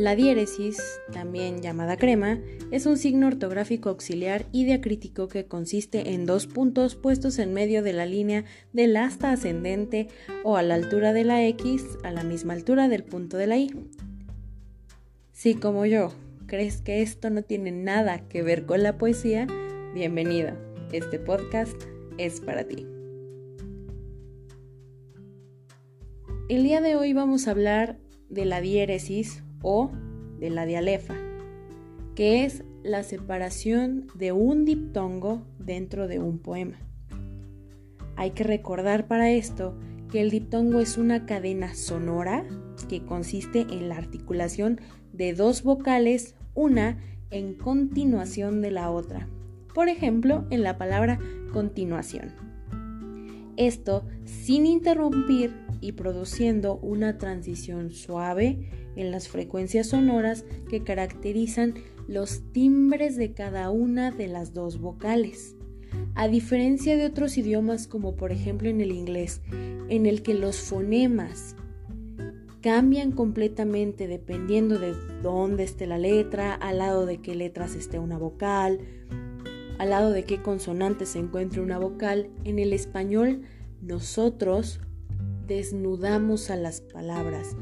[0.00, 6.24] La diéresis, también llamada crema, es un signo ortográfico auxiliar y diacrítico que consiste en
[6.24, 10.08] dos puntos puestos en medio de la línea del asta ascendente
[10.42, 13.58] o a la altura de la X a la misma altura del punto de la
[13.58, 13.74] I.
[15.32, 16.14] Si como yo
[16.46, 19.46] crees que esto no tiene nada que ver con la poesía,
[19.92, 20.52] bienvenido.
[20.92, 21.76] Este podcast
[22.16, 22.86] es para ti.
[26.48, 27.98] El día de hoy vamos a hablar
[28.30, 29.90] de la diéresis o
[30.38, 31.14] de la dialefa,
[32.14, 36.78] que es la separación de un diptongo dentro de un poema.
[38.16, 39.74] Hay que recordar para esto
[40.10, 42.44] que el diptongo es una cadena sonora
[42.88, 44.80] que consiste en la articulación
[45.12, 46.98] de dos vocales, una
[47.30, 49.28] en continuación de la otra.
[49.74, 51.18] Por ejemplo, en la palabra
[51.52, 52.32] continuación.
[53.56, 61.74] Esto sin interrumpir y produciendo una transición suave en las frecuencias sonoras que caracterizan
[62.08, 65.56] los timbres de cada una de las dos vocales.
[66.14, 69.40] A diferencia de otros idiomas como por ejemplo en el inglés,
[69.88, 71.56] en el que los fonemas
[72.60, 78.18] cambian completamente dependiendo de dónde esté la letra, al lado de qué letras esté una
[78.18, 78.80] vocal,
[79.78, 83.42] al lado de qué consonante se encuentre una vocal, en el español
[83.80, 84.80] nosotros
[85.50, 87.56] desnudamos a las palabras,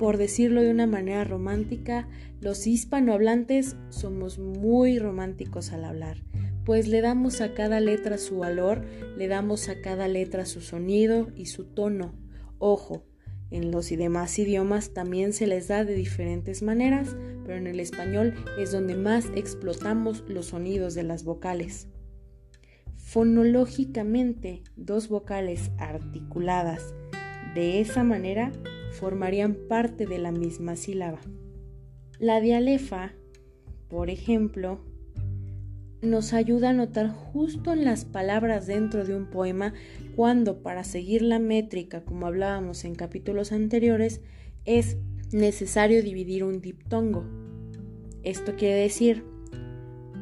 [0.00, 2.08] por decirlo de una manera romántica,
[2.40, 6.24] los hispanohablantes somos muy románticos al hablar,
[6.64, 8.84] pues le damos a cada letra su valor,
[9.16, 12.16] le damos a cada letra su sonido y su tono.
[12.58, 13.06] Ojo,
[13.52, 17.78] en los y demás idiomas también se les da de diferentes maneras, pero en el
[17.78, 21.86] español es donde más explotamos los sonidos de las vocales.
[22.96, 26.94] Fonológicamente, dos vocales articuladas
[27.54, 28.52] de esa manera
[28.92, 31.20] formarían parte de la misma sílaba.
[32.18, 33.12] La dialefa,
[33.88, 34.80] por ejemplo,
[36.02, 39.72] nos ayuda a notar justo en las palabras dentro de un poema
[40.16, 44.20] cuando para seguir la métrica, como hablábamos en capítulos anteriores,
[44.64, 44.98] es
[45.32, 47.24] necesario dividir un diptongo.
[48.22, 49.24] Esto quiere decir,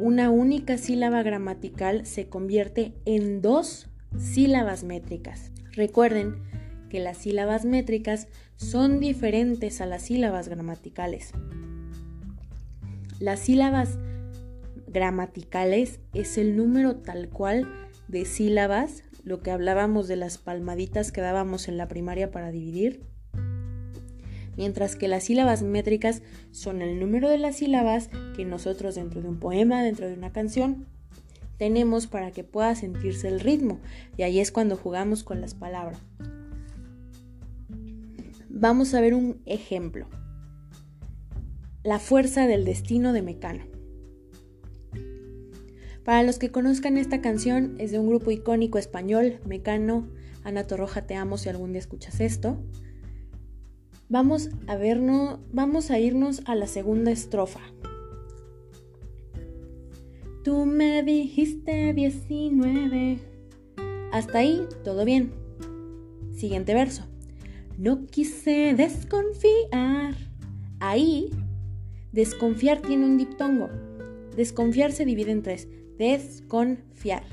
[0.00, 5.52] una única sílaba gramatical se convierte en dos sílabas métricas.
[5.72, 6.51] Recuerden
[6.92, 11.30] que las sílabas métricas son diferentes a las sílabas gramaticales.
[13.18, 13.96] Las sílabas
[14.88, 17.66] gramaticales es el número tal cual
[18.08, 23.00] de sílabas, lo que hablábamos de las palmaditas que dábamos en la primaria para dividir,
[24.58, 26.20] mientras que las sílabas métricas
[26.50, 30.30] son el número de las sílabas que nosotros dentro de un poema, dentro de una
[30.30, 30.84] canción,
[31.56, 33.80] tenemos para que pueda sentirse el ritmo,
[34.18, 35.98] y ahí es cuando jugamos con las palabras.
[38.54, 40.08] Vamos a ver un ejemplo.
[41.82, 43.64] La fuerza del destino de Mecano.
[46.04, 50.06] Para los que conozcan esta canción, es de un grupo icónico español, Mecano,
[50.44, 52.62] Ana Torroja, te amo si algún día escuchas esto.
[54.10, 57.60] Vamos a vernos, vamos a irnos a la segunda estrofa.
[60.44, 63.18] Tú me dijiste 19.
[64.12, 65.32] Hasta ahí, todo bien.
[66.32, 67.11] Siguiente verso.
[67.78, 70.14] No quise desconfiar.
[70.80, 71.30] Ahí,
[72.12, 73.70] desconfiar tiene un diptongo.
[74.36, 75.68] Desconfiar se divide en tres.
[75.98, 77.24] Desconfiar.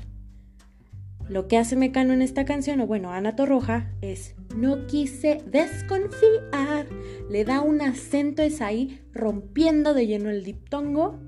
[1.28, 6.86] Lo que hace Mecano en esta canción, o bueno, Ana Torroja, es no quise desconfiar.
[7.30, 11.20] Le da un acento es ahí, rompiendo de lleno el diptongo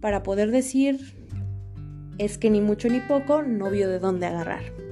[0.00, 0.98] para poder decir
[2.18, 4.89] es que ni mucho ni poco no vio de dónde agarrar.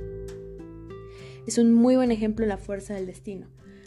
[1.48, 3.46] Es un muy buen ejemplo de la fuerza del destino.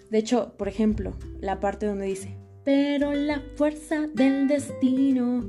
[0.10, 2.36] De hecho, por ejemplo, la parte donde dice,
[2.66, 5.48] pero la fuerza del destino.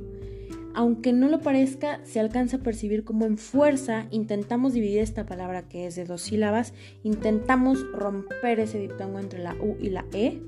[0.74, 5.70] Aunque no lo parezca, se alcanza a percibir como en fuerza intentamos dividir esta palabra
[5.70, 10.42] que es de dos sílabas, intentamos romper ese diptongo entre la U y la E,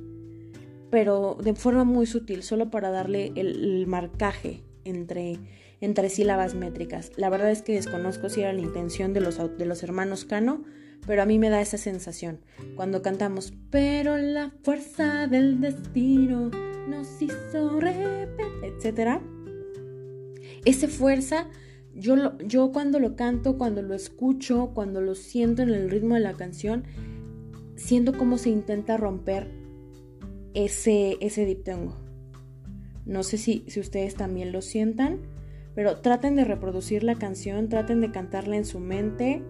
[0.91, 5.39] pero de forma muy sutil, solo para darle el, marcaje entre,
[5.81, 7.11] entre sílabas métricas.
[7.17, 10.62] La verdad es que desconozco si era la intención de los, de los hermanos Cano,
[11.06, 12.41] pero a mí me da esa sensación
[12.77, 16.51] cuando cantamos, pero la fuerza del destino
[16.89, 19.21] nos hizo repetir, etc.
[20.65, 21.49] Esa fuerza,
[21.95, 26.21] yo, yo cuando lo canto, cuando lo escucho, cuando lo siento en el ritmo de
[26.21, 26.85] la canción,
[27.77, 29.51] siento cómo se intenta romper
[30.55, 31.97] ese, ese diptongo.
[33.05, 35.21] No sé si, si ustedes también lo sientan,
[35.75, 39.43] pero traten de reproducir la canción, traten de cantarla en su mente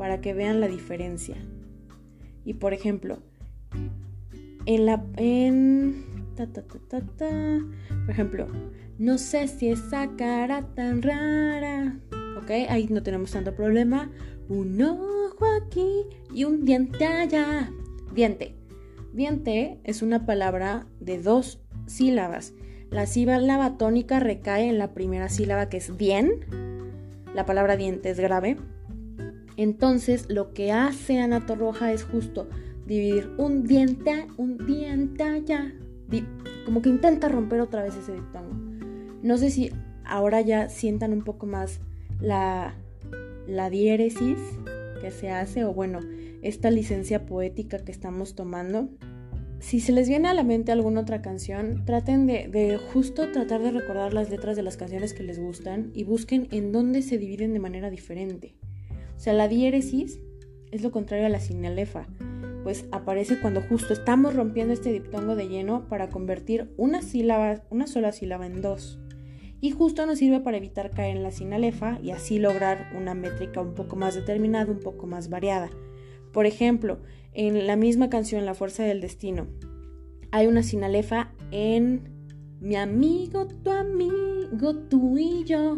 [0.00, 1.36] para que vean la diferencia.
[2.46, 3.18] Y por ejemplo,
[4.64, 6.06] en la en
[6.36, 6.62] ta, ta,
[7.18, 7.60] ta.
[8.06, 8.46] Por ejemplo,
[8.98, 11.98] no sé si esa cara tan rara.
[12.38, 12.50] ¿Ok?
[12.70, 14.10] Ahí no tenemos tanto problema.
[14.48, 17.70] Un ojo aquí y un diente allá.
[18.14, 18.56] Diente.
[19.12, 22.54] Diente es una palabra de dos sílabas.
[22.90, 26.46] La sílaba tónica recae en la primera sílaba que es bien.
[27.34, 28.56] La palabra diente es grave.
[29.60, 32.48] Entonces, lo que hace Ana Torroja es justo
[32.86, 35.70] dividir un diente, un diente allá.
[36.64, 38.54] Como que intenta romper otra vez ese diptongo.
[39.22, 39.70] No sé si
[40.06, 41.80] ahora ya sientan un poco más
[42.22, 42.74] la,
[43.46, 44.38] la diéresis
[45.02, 46.00] que se hace o bueno,
[46.40, 48.88] esta licencia poética que estamos tomando.
[49.58, 53.72] Si se les viene a la mente alguna otra canción, traten de, justo tratar de
[53.72, 57.52] recordar las letras de las canciones que les gustan y busquen en dónde se dividen
[57.52, 58.54] de manera diferente.
[59.20, 60.18] O sea, la diéresis
[60.70, 62.06] es lo contrario a la sinalefa,
[62.62, 67.86] pues aparece cuando justo estamos rompiendo este diptongo de lleno para convertir una sílaba, una
[67.86, 68.98] sola sílaba en dos.
[69.60, 73.60] Y justo nos sirve para evitar caer en la sinalefa y así lograr una métrica
[73.60, 75.68] un poco más determinada, un poco más variada.
[76.32, 77.00] Por ejemplo,
[77.34, 79.48] en la misma canción La Fuerza del Destino,
[80.30, 82.08] hay una sinalefa en
[82.58, 85.76] mi amigo, tu amigo, tú y yo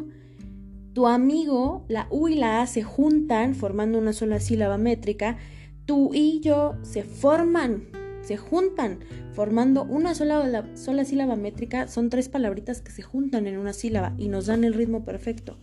[0.93, 5.39] tu amigo, la U y la A se juntan formando una sola sílaba métrica,
[5.87, 7.89] tú y yo se forman,
[8.23, 9.01] se juntan
[9.33, 14.15] formando una sola, sola sílaba métrica, son tres palabritas que se juntan en una sílaba
[14.19, 15.59] y nos dan el ritmo perfecto.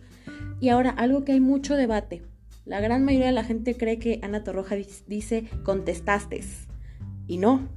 [0.60, 2.22] Y ahora, algo que hay mucho debate.
[2.66, 4.76] La gran mayoría de la gente cree que Ana Torroja
[5.06, 6.42] dice contestaste.
[7.26, 7.68] Y no,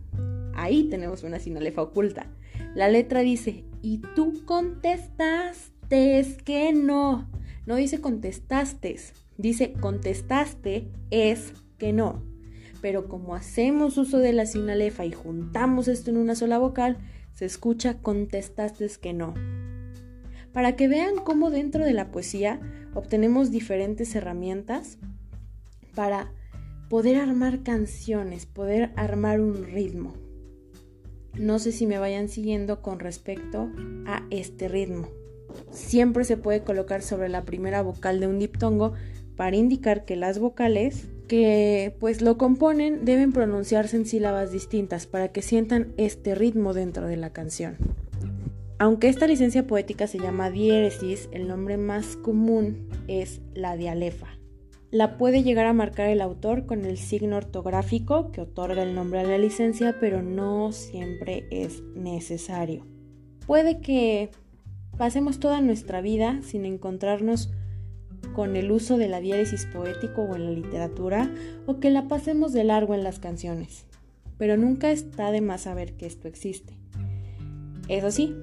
[0.55, 2.27] ahí tenemos una sinalefa oculta.
[2.75, 5.73] La letra dice, y tú contestaste
[6.43, 7.29] que no.
[7.65, 8.97] No dice contestaste,
[9.37, 12.23] dice contestaste es que no.
[12.81, 16.97] Pero como hacemos uso de la sinalefa y juntamos esto en una sola vocal,
[17.33, 19.33] se escucha contestaste que no.
[20.51, 22.59] Para que vean cómo dentro de la poesía
[22.93, 24.97] obtenemos diferentes herramientas
[25.95, 26.31] para
[26.89, 30.13] poder armar canciones, poder armar un ritmo.
[31.33, 33.71] No sé si me vayan siguiendo con respecto
[34.05, 35.07] a este ritmo
[35.71, 38.93] siempre se puede colocar sobre la primera vocal de un diptongo
[39.35, 45.29] para indicar que las vocales que pues lo componen deben pronunciarse en sílabas distintas para
[45.29, 47.77] que sientan este ritmo dentro de la canción.
[48.79, 54.27] Aunque esta licencia poética se llama diéresis, el nombre más común es la dialefa.
[54.91, 59.21] La puede llegar a marcar el autor con el signo ortográfico que otorga el nombre
[59.21, 62.85] a la licencia, pero no siempre es necesario.
[63.47, 64.29] Puede que
[64.97, 67.51] pasemos toda nuestra vida sin encontrarnos
[68.33, 71.31] con el uso de la diéresis poético o en la literatura,
[71.65, 73.85] o que la pasemos de largo en las canciones.
[74.37, 76.73] Pero nunca está de más saber que esto existe.
[77.89, 78.35] Eso sí,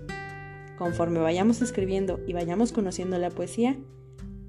[0.79, 3.77] conforme vayamos escribiendo y vayamos conociendo la poesía,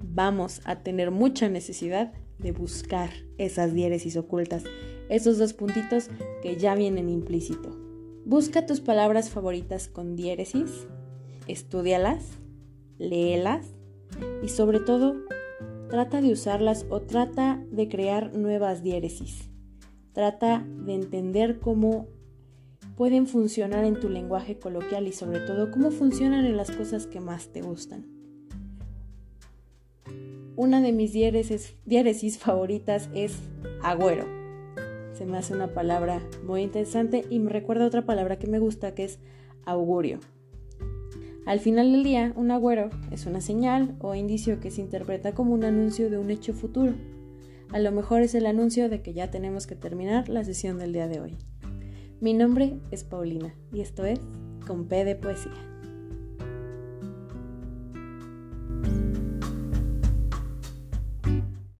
[0.04, 4.64] vamos a tener mucha necesidad de buscar esas diéresis ocultas,
[5.08, 6.08] esos dos puntitos
[6.42, 7.76] que ya vienen implícito.
[8.24, 10.86] Busca tus palabras favoritas con diéresis
[11.46, 12.38] estudialas,
[12.98, 13.66] léelas
[14.42, 15.16] y sobre todo
[15.88, 19.50] trata de usarlas o trata de crear nuevas diéresis.
[20.12, 22.08] Trata de entender cómo
[22.96, 27.20] pueden funcionar en tu lenguaje coloquial y sobre todo cómo funcionan en las cosas que
[27.20, 28.06] más te gustan.
[30.54, 33.38] Una de mis diéresis, favoritas es
[33.82, 34.26] agüero.
[35.14, 38.94] Se me hace una palabra muy interesante y me recuerda otra palabra que me gusta
[38.94, 39.18] que es
[39.64, 40.20] augurio.
[41.44, 45.54] Al final del día, un agüero es una señal o indicio que se interpreta como
[45.54, 46.94] un anuncio de un hecho futuro.
[47.72, 50.92] A lo mejor es el anuncio de que ya tenemos que terminar la sesión del
[50.92, 51.36] día de hoy.
[52.20, 54.20] Mi nombre es Paulina y esto es
[54.66, 55.71] Con P de Poesía.